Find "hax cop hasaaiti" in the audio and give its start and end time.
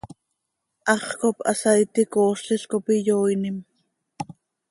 0.93-2.01